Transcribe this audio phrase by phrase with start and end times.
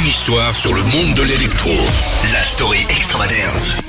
[0.00, 1.70] Une histoire sur le monde de l'électro.
[2.32, 3.80] La story extravagance.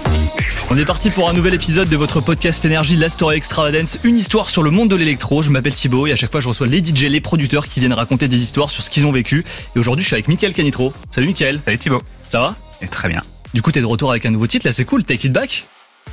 [0.70, 4.18] On est parti pour un nouvel épisode de votre podcast énergie La Story Extravagance, une
[4.18, 5.42] histoire sur le monde de l'électro.
[5.42, 7.94] Je m'appelle Thibaut et à chaque fois je reçois les DJ, les producteurs qui viennent
[7.94, 9.46] raconter des histoires sur ce qu'ils ont vécu.
[9.76, 10.94] Et aujourd'hui je suis avec Mickaël Canitro.
[11.12, 11.62] Salut Mickaël.
[11.64, 12.02] Salut Thibaut.
[12.28, 12.56] Ça va?
[12.82, 13.22] Et très bien.
[13.54, 15.66] Du coup t'es de retour avec un nouveau titre, là c'est cool, Take It Back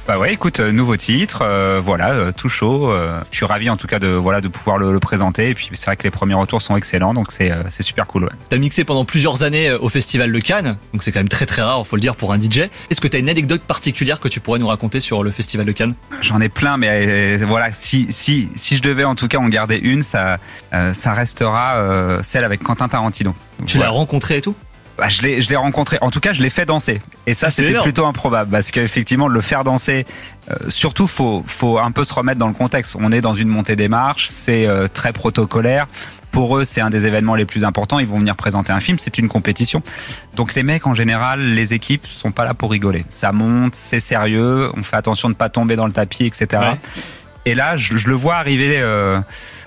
[0.09, 2.91] Bah ouais, écoute, euh, nouveau titre, euh, voilà, euh, tout chaud.
[2.91, 5.51] euh, je suis ravi en tout cas de voilà de pouvoir le, le présenter.
[5.51, 8.25] Et puis c'est vrai que les premiers retours sont excellents, donc c'est euh, super cool.
[8.25, 8.31] Ouais.
[8.49, 11.63] T'as mixé pendant plusieurs années au festival de Cannes, donc c'est quand même très très
[11.63, 12.63] rare, faut le dire, pour un DJ.
[12.91, 15.73] Est-ce que t'as une anecdote particulière que tu pourrais nous raconter sur le festival de
[15.73, 15.95] Cannes?
[16.23, 19.77] J'en ai plein, mais voilà, si si si je devais en tout cas en garder
[19.77, 20.39] une, ça
[20.93, 23.35] ça restera celle avec Quentin Tarantino.
[23.67, 24.57] Tu l'as rencontré et tout?
[25.01, 25.99] Bah, je l'ai, je l'ai rencontré.
[26.03, 27.01] En tout cas, je l'ai fait danser.
[27.27, 27.85] Et ça, Ah, c'était énorme.
[27.85, 30.05] plutôt improbable parce qu'effectivement, le faire danser,
[30.51, 32.97] euh, surtout, faut, faut un peu se remettre dans le contexte.
[33.01, 35.89] On est dans une montée des marches, c'est euh, très protocolaire.
[36.33, 37.99] Pour eux, c'est un des événements les plus importants.
[37.99, 38.99] Ils vont venir présenter un film.
[39.01, 39.83] C'est une compétition.
[40.37, 43.05] Donc les mecs, en général, les équipes sont pas là pour rigoler.
[43.09, 44.71] Ça monte, c'est sérieux.
[44.77, 46.47] On fait attention de pas tomber dans le tapis, etc.
[46.53, 46.79] Ouais.
[47.47, 49.19] Et là, je, je le vois arriver euh,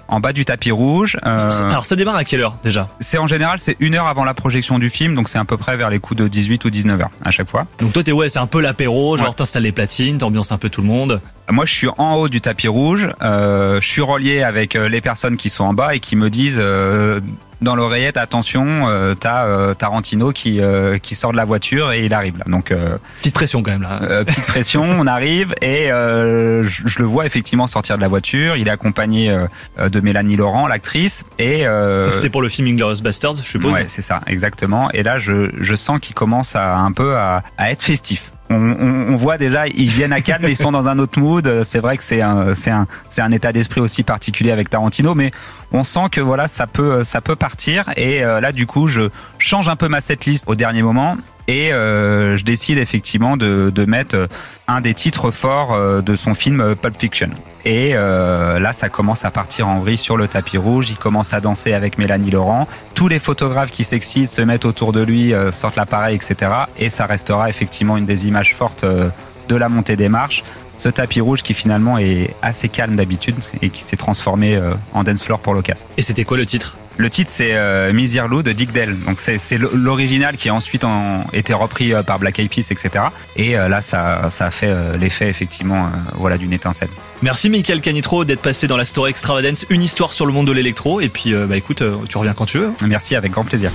[0.08, 1.18] en bas du tapis rouge.
[1.26, 1.38] euh,
[1.70, 4.34] Alors ça démarre à quelle heure déjà c'est en général c'est une heure avant la
[4.34, 7.02] projection du film, donc c'est à peu près vers les coups de 18 ou 19
[7.02, 7.66] heures à chaque fois.
[7.80, 9.34] Donc toi t'es ouais c'est un peu l'apéro, genre Ouais.
[9.34, 11.22] t'installes les platines, t'ambiances un peu tout le monde.
[11.50, 15.02] Moi, je suis en haut du tapis rouge, euh, je suis relié avec euh, les
[15.02, 17.20] personnes qui sont en bas et qui me disent euh,
[17.64, 22.06] dans l'oreillette attention, euh, t'as euh, Tarantino qui euh, qui sort de la voiture et
[22.06, 22.44] il arrive là.
[22.47, 24.00] Donc euh, Petite pression quand même là.
[24.03, 28.08] euh, petite pression, on arrive et euh, je, je le vois effectivement sortir de la
[28.09, 28.58] voiture.
[28.58, 33.02] Il est accompagné euh, de Mélanie Laurent, l'actrice, et euh, C'était pour le film Inglourious
[33.02, 33.73] Bastards, je suppose.
[33.73, 34.91] Ouais, c'est ça, exactement.
[34.91, 38.33] Et là, je, je sens qu'ils commencent à un peu à, à être festifs.
[38.54, 41.20] On, on, on voit déjà, ils viennent à Cannes, mais ils sont dans un autre
[41.20, 41.64] mood.
[41.64, 45.16] C'est vrai que c'est un, c'est un, c'est un état d'esprit aussi particulier avec Tarantino,
[45.16, 45.32] mais
[45.72, 47.90] on sent que voilà, ça peut, ça peut partir.
[47.98, 51.16] Et euh, là, du coup, je change un peu ma setlist au dernier moment.
[51.48, 54.28] Et euh, je décide effectivement de, de mettre euh,
[54.68, 57.30] un des titres forts euh, de son film Pulp Fiction.
[57.66, 60.90] Et là, ça commence à partir en vrille sur le tapis rouge.
[60.90, 62.68] Il commence à danser avec Mélanie Laurent.
[62.94, 66.52] Tous les photographes qui s'excitent se mettent autour de lui, sortent l'appareil, etc.
[66.78, 70.44] Et ça restera effectivement une des images fortes de la montée des marches.
[70.78, 74.62] Ce tapis rouge qui finalement est assez calme d'habitude et qui s'est transformé
[74.94, 75.88] en dance floor pour l'occasion.
[75.96, 76.76] Et c'était quoi le titre?
[76.98, 78.98] Le titre c'est euh, de Dick Dale.
[79.00, 83.06] Donc c'est l'original qui a ensuite en, été repris euh, par Black Eyed Peas, etc.
[83.36, 86.90] Et euh, là ça, ça a fait euh, l'effet effectivement euh, voilà d'une étincelle.
[87.22, 90.52] Merci Michael Canitro d'être passé dans la story Extravagance, une histoire sur le monde de
[90.52, 91.00] l'électro.
[91.02, 92.72] Et puis euh, bah écoute, euh, tu reviens quand tu veux.
[92.86, 93.72] Merci avec grand plaisir.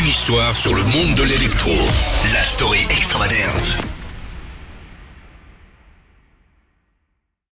[0.00, 1.72] Une histoire sur le monde de l'électro.
[2.32, 3.82] La story extravagance.